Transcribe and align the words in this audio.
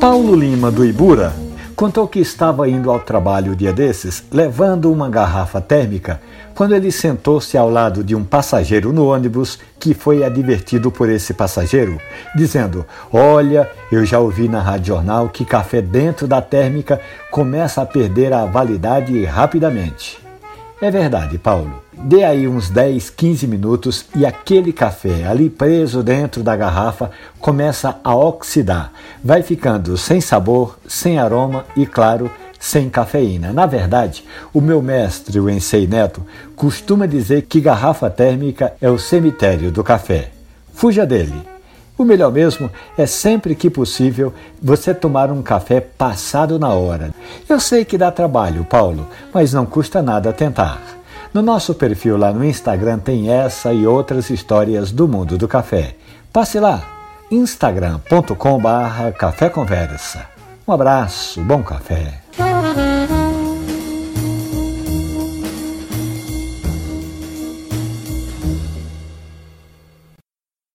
Paulo 0.00 0.34
Lima 0.34 0.70
do 0.70 0.84
Ibura 0.84 1.32
contou 1.74 2.06
que 2.06 2.18
estava 2.18 2.68
indo 2.68 2.90
ao 2.90 3.00
trabalho 3.00 3.52
o 3.52 3.56
dia 3.56 3.72
desses, 3.72 4.24
levando 4.30 4.90
uma 4.92 5.08
garrafa 5.08 5.60
térmica, 5.60 6.20
quando 6.54 6.74
ele 6.74 6.90
sentou-se 6.90 7.56
ao 7.56 7.68
lado 7.70 8.04
de 8.04 8.14
um 8.14 8.24
passageiro 8.24 8.92
no 8.92 9.06
ônibus 9.06 9.58
que 9.78 9.92
foi 9.92 10.22
advertido 10.24 10.90
por 10.90 11.08
esse 11.10 11.34
passageiro, 11.34 11.98
dizendo: 12.34 12.86
Olha, 13.12 13.70
eu 13.90 14.04
já 14.06 14.18
ouvi 14.18 14.48
na 14.48 14.60
rádio 14.60 14.94
jornal 14.94 15.28
que 15.28 15.44
café 15.44 15.82
dentro 15.82 16.26
da 16.26 16.40
térmica 16.40 17.00
começa 17.30 17.82
a 17.82 17.86
perder 17.86 18.32
a 18.32 18.44
validade 18.46 19.24
rapidamente. 19.24 20.18
É 20.80 20.90
verdade, 20.90 21.38
Paulo. 21.38 21.85
Dê 22.06 22.22
aí 22.22 22.46
uns 22.46 22.70
10, 22.70 23.10
15 23.10 23.48
minutos 23.48 24.04
e 24.14 24.24
aquele 24.24 24.72
café 24.72 25.26
ali 25.26 25.50
preso 25.50 26.04
dentro 26.04 26.40
da 26.40 26.54
garrafa 26.54 27.10
começa 27.40 27.98
a 28.04 28.14
oxidar. 28.14 28.92
Vai 29.24 29.42
ficando 29.42 29.96
sem 29.96 30.20
sabor, 30.20 30.78
sem 30.86 31.18
aroma 31.18 31.64
e, 31.74 31.84
claro, 31.84 32.30
sem 32.60 32.88
cafeína. 32.88 33.52
Na 33.52 33.66
verdade, 33.66 34.22
o 34.54 34.60
meu 34.60 34.80
mestre, 34.80 35.40
o 35.40 35.50
Ensei 35.50 35.88
Neto, 35.88 36.24
costuma 36.54 37.06
dizer 37.06 37.42
que 37.42 37.60
garrafa 37.60 38.08
térmica 38.08 38.74
é 38.80 38.88
o 38.88 39.00
cemitério 39.00 39.72
do 39.72 39.82
café. 39.82 40.30
Fuja 40.72 41.04
dele. 41.04 41.42
O 41.98 42.04
melhor 42.04 42.30
mesmo 42.30 42.70
é 42.96 43.04
sempre 43.04 43.52
que 43.56 43.68
possível 43.68 44.32
você 44.62 44.94
tomar 44.94 45.32
um 45.32 45.42
café 45.42 45.80
passado 45.80 46.56
na 46.56 46.68
hora. 46.68 47.12
Eu 47.48 47.58
sei 47.58 47.84
que 47.84 47.98
dá 47.98 48.12
trabalho, 48.12 48.64
Paulo, 48.64 49.08
mas 49.34 49.52
não 49.52 49.66
custa 49.66 50.00
nada 50.00 50.32
tentar. 50.32 50.96
No 51.36 51.42
nosso 51.42 51.74
perfil 51.74 52.16
lá 52.16 52.32
no 52.32 52.42
Instagram 52.42 52.98
tem 52.98 53.30
essa 53.30 53.70
e 53.70 53.86
outras 53.86 54.30
histórias 54.30 54.90
do 54.90 55.06
mundo 55.06 55.36
do 55.36 55.46
café. 55.46 55.94
Passe 56.32 56.58
lá, 56.58 56.82
instagram.com/café 57.30 59.50
conversa. 59.50 60.24
Um 60.66 60.72
abraço, 60.72 61.42
bom 61.42 61.62
café. 61.62 62.22